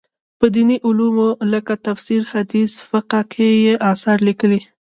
په 0.39 0.45
دیني 0.55 0.77
علومو 0.87 1.29
لکه 1.53 1.73
تفسیر، 1.87 2.21
حدیث، 2.33 2.73
فقه 2.89 3.19
کې 3.31 3.47
یې 3.65 3.73
اثار 3.91 4.17
لیکلي. 4.27 4.61